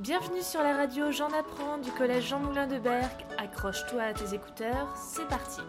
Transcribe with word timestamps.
Bienvenue 0.00 0.40
sur 0.40 0.62
la 0.62 0.74
radio 0.74 1.12
J'en 1.12 1.30
apprends 1.30 1.76
du 1.76 1.90
collège 1.90 2.28
Jean 2.28 2.40
Moulin 2.40 2.66
de 2.66 2.78
Berck. 2.78 3.26
Accroche-toi 3.36 4.02
à 4.02 4.14
tes 4.14 4.34
écouteurs, 4.34 4.96
c'est 4.96 5.28
parti. 5.28 5.60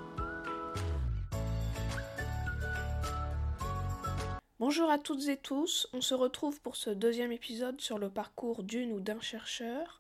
Bonjour 4.57 4.89
à 4.89 4.99
toutes 4.99 5.27
et 5.27 5.35
tous, 5.35 5.89
on 5.91 5.99
se 5.99 6.13
retrouve 6.13 6.61
pour 6.61 6.77
ce 6.77 6.91
deuxième 6.91 7.33
épisode 7.33 7.81
sur 7.81 7.99
le 7.99 8.09
parcours 8.09 8.63
d'une 8.63 8.93
ou 8.93 9.01
d'un 9.01 9.19
chercheur, 9.19 9.99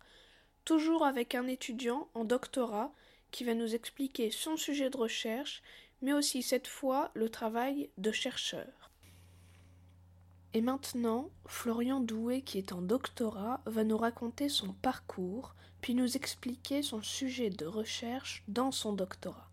toujours 0.63 1.05
avec 1.05 1.35
un 1.35 1.47
étudiant 1.47 2.07
en 2.13 2.23
doctorat 2.23 2.93
qui 3.31 3.43
va 3.43 3.53
nous 3.53 3.75
expliquer 3.75 4.31
son 4.31 4.55
sujet 4.55 4.89
de 4.89 4.95
recherche, 4.95 5.61
mais 6.01 6.13
aussi 6.13 6.41
cette 6.41 6.67
fois 6.67 7.11
le 7.15 7.27
travail 7.27 7.89
de 7.97 8.13
chercheur. 8.13 8.80
Et 10.53 10.61
maintenant, 10.61 11.29
Florian 11.45 12.01
Doué, 12.01 12.41
qui 12.41 12.57
est 12.57 12.73
en 12.73 12.81
doctorat, 12.81 13.61
va 13.65 13.85
nous 13.85 13.97
raconter 13.97 14.49
son 14.49 14.73
parcours, 14.73 15.55
puis 15.79 15.95
nous 15.95 16.17
expliquer 16.17 16.83
son 16.83 17.01
sujet 17.01 17.49
de 17.49 17.65
recherche 17.65 18.43
dans 18.49 18.71
son 18.71 18.91
doctorat. 18.91 19.49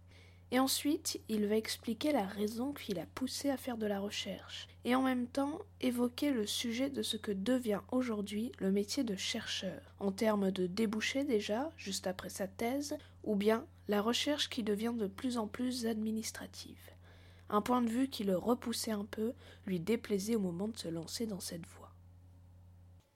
Et 0.51 0.59
ensuite, 0.59 1.21
il 1.29 1.47
va 1.47 1.57
expliquer 1.57 2.11
la 2.11 2.27
raison 2.27 2.73
qui 2.73 2.95
l'a 2.95 3.07
poussé 3.15 3.49
à 3.49 3.57
faire 3.57 3.77
de 3.77 3.87
la 3.87 4.01
recherche, 4.01 4.67
et 4.85 4.97
en 4.97 5.03
même 5.03 5.27
temps 5.29 5.61
évoquer 5.81 6.33
le 6.33 6.47
sujet 6.47 6.91
de 6.91 7.03
ce 7.03 7.17
que 7.17 7.33
devient 7.33 7.83
aujourd'hui 7.93 8.51
le 8.59 8.73
métier 8.73 9.05
de 9.05 9.15
chercheur, 9.15 9.95
en 10.01 10.11
termes 10.11 10.51
de 10.51 10.67
débouchés 10.67 11.23
déjà, 11.23 11.71
juste 11.77 12.09
après 12.09 12.31
sa 12.31 12.49
thèse, 12.49 12.97
ou 13.23 13.37
bien 13.37 13.67
la 13.87 14.03
recherche 14.03 14.49
qui 14.49 14.65
devient 14.65 14.95
de 14.97 15.07
plus 15.07 15.39
en 15.39 15.47
plus 15.47 15.87
administrative 15.87 16.91
un 17.51 17.61
point 17.63 17.83
de 17.83 17.89
vue 17.89 18.09
qui 18.09 18.25
le 18.25 18.37
repoussait 18.37 18.93
un 18.93 19.05
peu, 19.05 19.33
lui 19.67 19.81
déplaisait 19.81 20.37
au 20.37 20.41
moment 20.41 20.69
de 20.69 20.77
se 20.77 20.89
lancer 20.89 21.27
dans 21.27 21.41
cette 21.41 21.67
voie. 21.67 21.95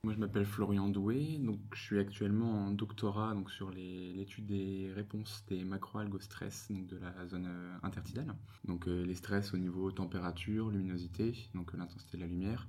Moi, 0.05 0.15
je 0.15 0.19
m'appelle 0.19 0.45
Florian 0.45 0.89
Doué, 0.89 1.39
donc 1.39 1.61
je 1.75 1.81
suis 1.81 2.01
actuellement 2.01 2.67
en 2.67 2.73
doctorat 2.73 3.35
donc, 3.35 3.53
sur 3.53 3.71
l'étude 3.71 4.47
des 4.47 4.91
réponses 4.93 5.45
des 5.47 5.63
macroalgues 5.63 6.15
au 6.15 6.19
stress 6.19 6.67
donc, 6.73 6.89
de 6.89 6.97
la 6.97 7.25
zone 7.29 7.47
euh, 7.47 7.77
intertidale. 7.85 8.35
Donc 8.65 8.89
euh, 8.89 9.05
les 9.05 9.15
stress 9.15 9.55
au 9.55 9.59
niveau 9.59 9.93
température, 9.93 10.71
luminosité, 10.71 11.49
donc 11.55 11.73
l'intensité 11.73 12.17
de 12.17 12.23
la 12.23 12.29
lumière, 12.29 12.67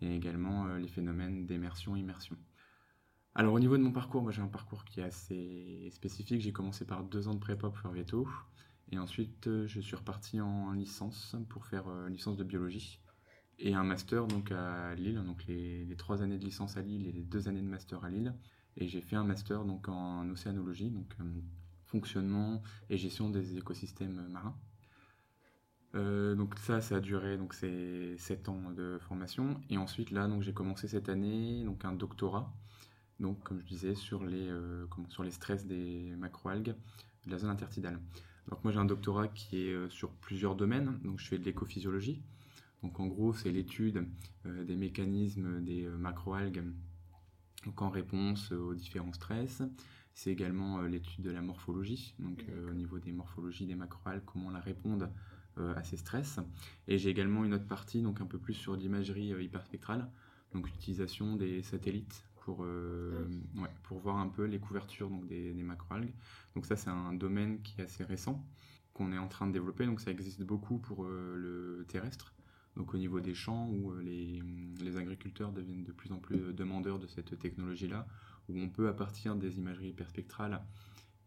et 0.00 0.16
également 0.16 0.68
euh, 0.68 0.78
les 0.78 0.88
phénomènes 0.88 1.44
d'émersion-immersion. 1.44 2.38
Alors 3.34 3.52
au 3.52 3.60
niveau 3.60 3.76
de 3.76 3.82
mon 3.82 3.92
parcours, 3.92 4.22
moi 4.22 4.32
j'ai 4.32 4.40
un 4.40 4.48
parcours 4.48 4.86
qui 4.86 5.00
est 5.00 5.04
assez 5.04 5.90
spécifique. 5.92 6.40
J'ai 6.40 6.52
commencé 6.52 6.86
par 6.86 7.04
deux 7.04 7.28
ans 7.28 7.34
de 7.34 7.40
prépa 7.40 7.68
pour 7.68 7.78
faire 7.78 7.92
veto. 7.92 8.26
Et 8.92 8.98
ensuite, 8.98 9.46
euh, 9.46 9.66
je 9.66 9.80
suis 9.80 9.94
reparti 9.94 10.40
en 10.40 10.72
licence 10.72 11.36
pour 11.48 11.64
faire 11.66 11.88
une 11.88 12.06
euh, 12.06 12.08
licence 12.08 12.36
de 12.36 12.44
biologie 12.44 13.00
et 13.58 13.74
un 13.74 13.84
master 13.84 14.26
donc 14.26 14.50
à 14.52 14.94
Lille, 14.94 15.22
donc 15.24 15.44
les, 15.46 15.86
trois 15.96 16.22
années 16.22 16.38
de 16.38 16.44
licence 16.44 16.76
à 16.76 16.82
Lille 16.82 17.06
et 17.06 17.12
les 17.12 17.22
deux 17.22 17.46
années 17.46 17.60
de 17.60 17.68
master 17.68 18.04
à 18.04 18.10
Lille. 18.10 18.34
Et 18.76 18.88
j'ai 18.88 19.00
fait 19.00 19.16
un 19.16 19.24
master 19.24 19.64
donc 19.64 19.88
en 19.88 20.28
océanologie, 20.30 20.90
donc 20.90 21.14
euh, 21.20 21.24
fonctionnement 21.84 22.62
et 22.88 22.96
gestion 22.96 23.30
des 23.30 23.58
écosystèmes 23.58 24.26
marins. 24.28 24.56
donc 25.92 26.58
ça, 26.58 26.80
ça 26.80 26.96
a 26.96 27.00
duré 27.00 27.36
donc 27.36 27.52
c'est 27.54 28.16
sept 28.16 28.48
ans 28.48 28.70
de 28.72 28.98
formation. 29.00 29.60
Et 29.68 29.76
ensuite 29.76 30.10
là, 30.10 30.26
donc 30.26 30.42
j'ai 30.42 30.54
commencé 30.54 30.88
cette 30.88 31.08
année 31.08 31.62
donc 31.64 31.84
un 31.84 31.92
doctorat, 31.92 32.52
donc 33.20 33.42
comme 33.42 33.60
je 33.60 33.66
disais 33.66 33.94
sur 33.94 34.24
les 34.24 34.48
sur 35.10 35.22
les 35.22 35.32
stress 35.32 35.66
des 35.66 36.14
macroalgues 36.16 36.74
de 37.26 37.30
la 37.30 37.38
zone 37.38 37.50
intertidale. 37.50 38.00
Donc 38.48 38.64
moi 38.64 38.72
j'ai 38.72 38.78
un 38.78 38.84
doctorat 38.84 39.28
qui 39.28 39.62
est 39.62 39.72
euh, 39.72 39.88
sur 39.90 40.10
plusieurs 40.10 40.56
domaines, 40.56 40.98
donc 41.04 41.20
je 41.20 41.26
fais 41.26 41.38
de 41.38 41.44
l'écophysiologie. 41.44 42.22
Donc 42.82 42.98
en 42.98 43.06
gros 43.06 43.32
c'est 43.34 43.50
l'étude 43.50 44.06
euh, 44.46 44.64
des 44.64 44.76
mécanismes 44.76 45.62
des 45.62 45.84
euh, 45.84 45.96
macroalgues 45.96 46.64
donc 47.66 47.82
en 47.82 47.90
réponse 47.90 48.52
aux 48.52 48.74
différents 48.74 49.12
stress. 49.12 49.62
C'est 50.14 50.30
également 50.30 50.82
l'étude 50.82 51.22
de 51.22 51.30
la 51.30 51.40
morphologie, 51.42 52.14
donc 52.18 52.44
au 52.68 52.72
niveau 52.72 52.98
des 52.98 53.12
morphologies 53.12 53.66
des 53.66 53.74
macroalgues, 53.74 54.24
comment 54.24 54.50
elles 54.50 54.62
répondent 54.62 55.10
à 55.56 55.84
ces 55.84 55.96
stress. 55.96 56.40
Et 56.88 56.98
j'ai 56.98 57.10
également 57.10 57.44
une 57.44 57.54
autre 57.54 57.66
partie, 57.66 58.02
donc 58.02 58.20
un 58.20 58.26
peu 58.26 58.38
plus 58.38 58.54
sur 58.54 58.74
l'imagerie 58.74 59.28
hyperspectrale, 59.44 60.10
donc 60.52 60.68
l'utilisation 60.68 61.36
des 61.36 61.62
satellites 61.62 62.24
pour, 62.40 62.64
euh, 62.64 63.28
pour 63.82 63.98
voir 63.98 64.16
un 64.16 64.28
peu 64.28 64.44
les 64.44 64.58
couvertures 64.58 65.08
donc, 65.08 65.26
des, 65.26 65.52
des 65.52 65.62
macroalgues. 65.62 66.12
Donc 66.54 66.66
ça, 66.66 66.76
c'est 66.76 66.90
un 66.90 67.12
domaine 67.12 67.62
qui 67.62 67.80
est 67.80 67.84
assez 67.84 68.04
récent, 68.04 68.44
qu'on 68.92 69.12
est 69.12 69.18
en 69.18 69.28
train 69.28 69.46
de 69.46 69.52
développer. 69.52 69.86
Donc 69.86 70.00
ça 70.00 70.10
existe 70.10 70.42
beaucoup 70.42 70.78
pour 70.78 71.04
euh, 71.04 71.36
le 71.36 71.84
terrestre, 71.86 72.34
donc 72.76 72.94
au 72.94 72.98
niveau 72.98 73.20
des 73.20 73.34
champs 73.34 73.68
où 73.68 73.92
euh, 73.92 74.02
les, 74.02 74.42
les, 74.82 74.96
agriculteurs 74.96 75.52
deviennent 75.52 75.84
de 75.84 75.92
plus 75.92 76.12
en 76.12 76.18
plus 76.18 76.52
demandeurs 76.54 76.98
de 76.98 77.06
cette 77.06 77.38
technologie-là, 77.38 78.06
où 78.48 78.58
on 78.58 78.68
peut, 78.68 78.88
à 78.88 78.94
partir 78.94 79.36
des 79.36 79.58
imageries 79.58 79.90
hyperspectrales 79.90 80.62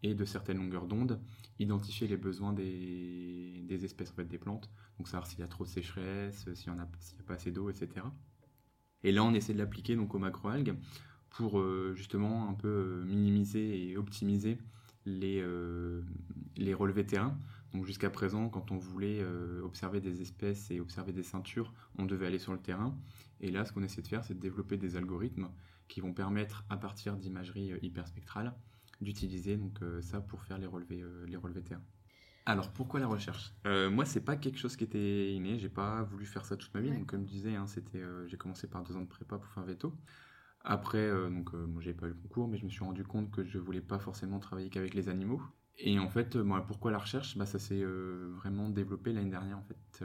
et 0.02 0.16
de 0.16 0.26
certaines 0.26 0.58
longueurs 0.58 0.88
d'onde, 0.88 1.22
identifier 1.60 2.08
les 2.08 2.18
besoins 2.18 2.52
des, 2.52 3.64
des 3.66 3.86
espèces, 3.86 4.12
en 4.12 4.16
fait, 4.16 4.26
des 4.26 4.38
plantes. 4.38 4.70
Donc 4.98 5.08
savoir 5.08 5.28
s'il 5.28 5.40
y 5.40 5.44
a 5.44 5.48
trop 5.48 5.64
de 5.64 5.70
sécheresse, 5.70 6.46
s'il 6.54 6.74
n'y 6.74 6.80
a, 6.80 6.84
a, 6.84 7.24
pas 7.26 7.36
assez 7.36 7.52
d'eau, 7.52 7.70
etc. 7.70 8.06
Et 9.04 9.12
là, 9.12 9.24
on 9.24 9.34
essaie 9.34 9.54
de 9.54 9.58
l'appliquer 9.58 9.96
donc 9.96 10.16
aux 10.16 10.20
macroalgues 10.20 10.76
pour 11.30 11.60
euh, 11.60 11.94
justement 11.96 12.50
un 12.50 12.54
peu 12.54 12.68
euh, 12.68 13.06
minimiser 13.06 13.90
et 13.90 13.98
optimiser 13.98 14.58
les, 15.06 15.42
euh, 15.42 16.02
les 16.58 16.74
relevés 16.74 17.06
terrain. 17.06 17.38
Donc 17.74 17.86
jusqu'à 17.86 18.10
présent, 18.10 18.50
quand 18.50 18.72
on 18.72 18.78
voulait 18.78 19.26
observer 19.64 20.00
des 20.00 20.22
espèces 20.22 20.70
et 20.70 20.80
observer 20.80 21.12
des 21.12 21.24
ceintures, 21.24 21.74
on 21.98 22.06
devait 22.06 22.28
aller 22.28 22.38
sur 22.38 22.54
le 22.54 22.60
terrain. 22.60 22.96
Et 23.42 23.50
là, 23.50 23.66
ce 23.66 23.74
qu'on 23.74 23.82
essaie 23.82 24.04
de 24.04 24.08
faire, 24.08 24.24
c'est 24.24 24.36
de 24.36 24.40
développer 24.40 24.78
des 24.78 24.96
algorithmes 24.96 25.50
qui 25.88 26.00
vont 26.00 26.14
permettre, 26.14 26.66
à 26.70 26.78
partir 26.78 27.18
d'imagerie 27.18 27.74
hyperspectrale, 27.82 28.54
d'utiliser 29.02 29.58
donc 29.58 29.80
ça 30.02 30.22
pour 30.22 30.44
faire 30.44 30.60
les 30.60 30.68
relevés, 30.68 31.04
les 31.26 31.36
relevés 31.36 31.64
terrain. 31.64 31.82
Alors 32.46 32.72
pourquoi 32.72 33.00
la 33.02 33.08
recherche? 33.08 33.54
Euh, 33.66 33.90
Moi, 33.90 34.06
c'est 34.06 34.22
pas 34.24 34.36
quelque 34.36 34.58
chose 34.58 34.76
qui 34.76 34.84
était 34.84 35.34
inné. 35.34 35.60
J'ai 35.60 35.70
pas 35.70 36.04
voulu 36.04 36.26
faire 36.26 36.46
ça 36.46 36.58
toute 36.58 36.74
ma 36.74 36.82
vie. 36.82 36.92
Donc, 36.92 37.06
comme 37.08 37.22
je 37.26 37.30
disais, 37.32 37.56
hein, 37.56 37.68
c'était, 37.68 38.00
euh, 38.00 38.28
j'ai 38.28 38.38
commencé 38.38 38.68
par 38.68 38.84
deux 38.84 38.96
ans 38.96 39.02
de 39.02 39.08
prépa 39.08 39.38
pour 39.38 39.52
faire 39.52 39.64
veto. 39.64 39.94
Après, 40.64 41.00
euh, 41.00 41.30
donc, 41.30 41.52
j'ai 41.82 41.94
pas 41.94 42.08
eu 42.08 42.10
le 42.10 42.16
concours, 42.16 42.48
mais 42.48 42.58
je 42.58 42.66
me 42.66 42.70
suis 42.70 42.84
rendu 42.84 43.04
compte 43.04 43.32
que 43.32 43.44
je 43.44 43.60
voulais 43.60 43.82
pas 43.82 44.00
forcément 44.00 44.40
travailler 44.40 44.70
qu'avec 44.70 44.94
les 44.94 45.10
animaux. 45.10 45.42
Et 45.78 45.98
en 46.00 46.10
fait, 46.10 46.36
moi, 46.36 46.66
pourquoi 46.66 46.92
la 46.92 47.00
recherche? 47.00 47.38
Bah, 47.38 47.46
Ça 47.46 47.60
s'est 47.60 47.84
vraiment 47.84 48.70
développé 48.70 49.14
l'année 49.14 49.30
dernière, 49.32 49.58
en 49.58 49.64
fait, 49.64 50.04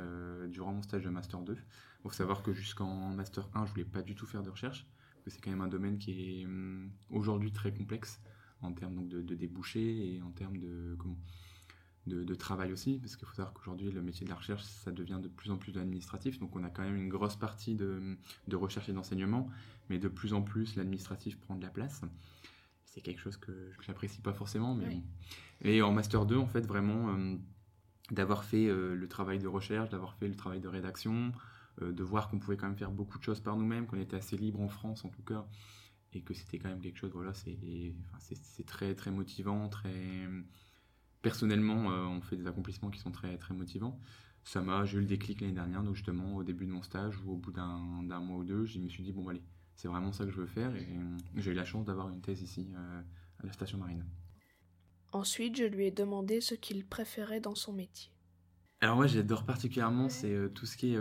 durant 0.48 0.72
mon 0.72 0.82
stage 0.82 1.04
de 1.04 1.10
Master 1.10 1.40
2. 1.40 1.54
Il 1.54 2.02
faut 2.02 2.10
savoir 2.10 2.42
que 2.42 2.52
jusqu'en 2.52 3.10
Master 3.10 3.48
1, 3.54 3.66
je 3.66 3.72
voulais 3.72 3.84
pas 3.84 4.02
du 4.02 4.14
tout 4.14 4.26
faire 4.26 4.42
de 4.42 4.50
recherche, 4.50 4.86
parce 5.12 5.24
que 5.24 5.30
c'est 5.30 5.40
quand 5.40 5.50
même 5.50 5.60
un 5.60 5.68
domaine 5.68 5.98
qui 5.98 6.40
est 6.42 6.46
hum, 6.46 6.90
aujourd'hui 7.10 7.52
très 7.52 7.72
complexe 7.74 8.20
en 8.60 8.72
termes 8.72 8.94
donc, 8.96 9.08
de, 9.08 9.20
de 9.22 9.34
débouchés 9.34 10.14
et 10.14 10.22
en 10.22 10.30
termes 10.32 10.58
de, 10.58 10.96
comment, 10.98 11.18
de, 12.08 12.34
travail 12.34 12.72
aussi, 12.72 12.98
parce 12.98 13.16
qu'il 13.16 13.26
faut 13.26 13.34
savoir 13.34 13.52
qu'aujourd'hui, 13.52 13.90
le 13.90 14.02
métier 14.02 14.24
de 14.24 14.30
la 14.30 14.36
recherche, 14.36 14.62
ça 14.62 14.90
devient 14.90 15.18
de 15.22 15.28
plus 15.28 15.50
en 15.50 15.56
plus 15.56 15.76
administratif. 15.76 16.38
Donc, 16.38 16.56
on 16.56 16.64
a 16.64 16.70
quand 16.70 16.82
même 16.82 16.96
une 16.96 17.08
grosse 17.08 17.36
partie 17.36 17.74
de, 17.74 18.16
recherche 18.52 18.88
et 18.88 18.92
d'enseignement, 18.92 19.48
mais 19.88 19.98
de 19.98 20.08
plus 20.08 20.32
en 20.32 20.42
plus, 20.42 20.76
l'administratif 20.76 21.38
prend 21.38 21.56
de 21.56 21.62
la 21.62 21.70
place. 21.70 22.02
C'est 22.84 23.00
quelque 23.00 23.20
chose 23.20 23.36
que, 23.36 23.52
je 23.78 23.86
j'apprécie 23.86 24.20
pas 24.20 24.32
forcément, 24.32 24.74
mais 24.74 25.02
Et 25.62 25.82
en 25.82 25.92
Master 25.92 26.26
2, 26.26 26.36
en 26.36 26.46
fait, 26.46 26.66
vraiment, 26.66 27.10
euh, 27.10 27.36
d'avoir 28.10 28.44
fait 28.44 28.66
euh, 28.66 28.94
le 28.94 29.08
travail 29.08 29.38
de 29.38 29.48
recherche, 29.48 29.90
d'avoir 29.90 30.14
fait 30.14 30.28
le 30.28 30.34
travail 30.34 30.60
de 30.60 30.68
rédaction, 30.68 31.32
euh, 31.82 31.92
de 31.92 32.02
voir 32.02 32.28
qu'on 32.28 32.38
pouvait 32.38 32.56
quand 32.56 32.66
même 32.66 32.78
faire 32.78 32.90
beaucoup 32.90 33.18
de 33.18 33.22
choses 33.24 33.40
par 33.40 33.56
nous-mêmes, 33.56 33.86
qu'on 33.86 34.00
était 34.00 34.16
assez 34.16 34.36
libre 34.36 34.60
en 34.60 34.68
France, 34.68 35.04
en 35.04 35.10
tout 35.10 35.22
cas, 35.22 35.46
et 36.12 36.22
que 36.22 36.34
c'était 36.34 36.58
quand 36.58 36.68
même 36.68 36.80
quelque 36.80 36.98
chose, 36.98 37.12
voilà, 37.12 37.34
c'est 37.34 37.58
enfin, 38.14 38.34
très, 38.66 38.94
très 38.94 39.10
motivant, 39.10 39.68
très 39.68 40.26
personnellement, 41.22 41.90
euh, 41.90 42.04
on 42.04 42.20
fait 42.20 42.36
des 42.36 42.46
accomplissements 42.46 42.90
qui 42.90 43.00
sont 43.00 43.10
très, 43.10 43.36
très 43.38 43.54
motivants. 43.54 43.98
Ça 44.44 44.62
m'a, 44.62 44.84
j'ai 44.84 44.98
eu 44.98 45.00
le 45.00 45.06
déclic 45.06 45.40
l'année 45.40 45.52
dernière, 45.52 45.82
donc 45.82 45.94
justement 45.94 46.36
au 46.36 46.44
début 46.44 46.66
de 46.66 46.70
mon 46.70 46.82
stage 46.82 47.18
ou 47.24 47.32
au 47.32 47.36
bout 47.36 47.52
d'un 47.52 47.78
mois 48.20 48.38
ou 48.38 48.44
deux, 48.44 48.64
je 48.64 48.78
me 48.78 48.88
suis 48.88 49.02
dit, 49.02 49.12
bon, 49.12 49.28
allez, 49.28 49.42
c'est 49.74 49.88
vraiment 49.88 50.12
ça 50.12 50.24
que 50.24 50.30
je 50.30 50.40
veux 50.40 50.46
faire. 50.46 50.74
Et 50.74 50.88
euh, 50.88 51.16
j'ai 51.36 51.50
eu 51.50 51.54
la 51.54 51.64
chance 51.64 51.84
d'avoir 51.84 52.08
une 52.08 52.20
thèse 52.20 52.40
ici 52.42 52.68
euh, 52.74 53.02
à 53.42 53.46
la 53.46 53.52
station 53.52 53.78
marine. 53.78 54.04
Ensuite, 55.12 55.56
je 55.56 55.64
lui 55.64 55.86
ai 55.86 55.90
demandé 55.90 56.40
ce 56.40 56.54
qu'il 56.54 56.86
préférait 56.86 57.40
dans 57.40 57.54
son 57.54 57.72
métier. 57.72 58.12
Alors 58.80 58.94
moi 58.94 59.08
j'adore 59.08 59.44
particulièrement 59.44 60.08
c'est 60.08 60.52
tout 60.54 60.64
ce 60.64 60.76
qui 60.76 60.94
est 60.94 60.98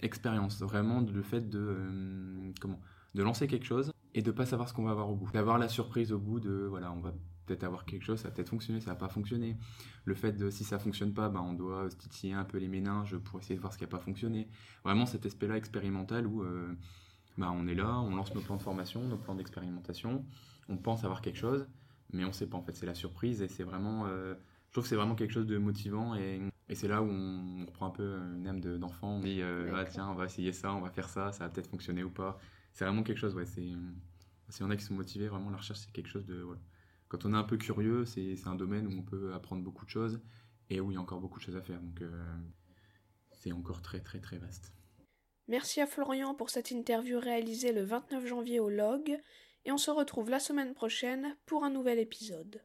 expérience, 0.00 0.60
vraiment 0.62 1.00
le 1.00 1.22
fait 1.22 1.48
de 1.48 1.76
comment 2.60 2.80
de 3.14 3.22
lancer 3.22 3.46
quelque 3.46 3.66
chose 3.66 3.92
et 4.14 4.22
de 4.22 4.30
pas 4.32 4.46
savoir 4.46 4.68
ce 4.68 4.74
qu'on 4.74 4.82
va 4.82 4.90
avoir 4.90 5.08
au 5.08 5.14
bout, 5.14 5.30
d'avoir 5.30 5.58
la 5.58 5.68
surprise 5.68 6.10
au 6.10 6.18
bout 6.18 6.40
de 6.40 6.66
voilà 6.68 6.92
on 6.92 7.00
va 7.00 7.14
peut-être 7.52 7.64
avoir 7.64 7.84
quelque 7.84 8.04
chose, 8.04 8.18
ça 8.18 8.28
va 8.28 8.34
peut-être 8.34 8.48
fonctionner, 8.48 8.80
ça 8.80 8.90
va 8.90 8.96
pas 8.96 9.08
fonctionner. 9.08 9.56
Le 10.04 10.14
fait 10.14 10.32
de 10.32 10.50
si 10.50 10.64
ça 10.64 10.78
fonctionne 10.78 11.12
pas, 11.12 11.28
ben, 11.28 11.40
on 11.40 11.52
doit 11.52 11.88
titiller 11.90 12.32
un 12.34 12.44
peu 12.44 12.58
les 12.58 12.68
méninges 12.68 13.16
pour 13.18 13.38
essayer 13.40 13.54
de 13.54 13.60
voir 13.60 13.72
ce 13.72 13.78
qui 13.78 13.84
a 13.84 13.88
pas 13.88 13.98
fonctionné. 13.98 14.48
Vraiment 14.84 15.06
cet 15.06 15.26
aspect-là 15.26 15.56
expérimental 15.56 16.26
où 16.26 16.42
euh, 16.42 16.74
ben, 17.38 17.50
on 17.54 17.66
est 17.66 17.74
là, 17.74 18.00
on 18.00 18.14
lance 18.14 18.34
nos 18.34 18.40
plans 18.40 18.56
de 18.56 18.62
formation, 18.62 19.02
nos 19.06 19.16
plans 19.16 19.34
d'expérimentation, 19.34 20.24
on 20.68 20.76
pense 20.76 21.04
avoir 21.04 21.20
quelque 21.20 21.38
chose, 21.38 21.66
mais 22.12 22.24
on 22.24 22.32
sait 22.32 22.46
pas 22.46 22.58
en 22.58 22.62
fait, 22.62 22.74
c'est 22.74 22.86
la 22.86 22.94
surprise 22.94 23.42
et 23.42 23.48
c'est 23.48 23.64
vraiment, 23.64 24.06
euh, 24.06 24.34
je 24.68 24.72
trouve 24.72 24.84
que 24.84 24.88
c'est 24.88 24.96
vraiment 24.96 25.14
quelque 25.14 25.32
chose 25.32 25.46
de 25.46 25.58
motivant 25.58 26.14
et, 26.14 26.40
et 26.68 26.74
c'est 26.74 26.88
là 26.88 27.02
où 27.02 27.06
on, 27.06 27.66
reprend 27.66 27.86
un 27.86 27.90
peu 27.90 28.18
une 28.36 28.46
âme 28.46 28.60
d'enfant, 28.60 29.16
on 29.16 29.20
dit 29.20 29.40
euh, 29.40 29.72
ah, 29.74 29.84
tiens 29.84 30.08
on 30.08 30.14
va 30.14 30.26
essayer 30.26 30.52
ça, 30.52 30.72
on 30.74 30.80
va 30.80 30.90
faire 30.90 31.08
ça, 31.08 31.32
ça 31.32 31.44
va 31.44 31.50
peut-être 31.50 31.70
fonctionner 31.70 32.04
ou 32.04 32.10
pas. 32.10 32.38
C'est 32.72 32.84
vraiment 32.84 33.02
quelque 33.02 33.18
chose, 33.18 33.34
ouais, 33.34 33.46
c'est 33.46 33.68
S'il 34.48 34.64
y 34.64 34.66
en 34.66 34.70
a 34.70 34.76
qui 34.76 34.84
sont 34.84 34.94
motivés, 34.94 35.28
vraiment 35.28 35.50
la 35.50 35.58
recherche 35.58 35.80
c'est 35.80 35.92
quelque 35.92 36.08
chose 36.08 36.26
de... 36.26 36.36
Voilà. 36.36 36.60
Quand 37.12 37.26
on 37.26 37.34
est 37.34 37.36
un 37.36 37.44
peu 37.44 37.58
curieux, 37.58 38.06
c'est 38.06 38.46
un 38.46 38.54
domaine 38.54 38.86
où 38.86 38.98
on 38.98 39.02
peut 39.02 39.34
apprendre 39.34 39.62
beaucoup 39.62 39.84
de 39.84 39.90
choses 39.90 40.18
et 40.70 40.80
où 40.80 40.90
il 40.90 40.94
y 40.94 40.96
a 40.96 41.00
encore 41.00 41.20
beaucoup 41.20 41.38
de 41.38 41.44
choses 41.44 41.56
à 41.56 41.60
faire. 41.60 41.78
Donc 41.78 42.02
c'est 43.32 43.52
encore 43.52 43.82
très 43.82 44.00
très 44.00 44.18
très 44.18 44.38
vaste. 44.38 44.72
Merci 45.46 45.82
à 45.82 45.86
Florian 45.86 46.34
pour 46.34 46.48
cette 46.48 46.70
interview 46.70 47.20
réalisée 47.20 47.72
le 47.72 47.82
29 47.82 48.26
janvier 48.26 48.60
au 48.60 48.70
Log, 48.70 49.20
et 49.66 49.72
on 49.72 49.76
se 49.76 49.90
retrouve 49.90 50.30
la 50.30 50.40
semaine 50.40 50.72
prochaine 50.72 51.36
pour 51.44 51.64
un 51.64 51.70
nouvel 51.70 51.98
épisode. 51.98 52.62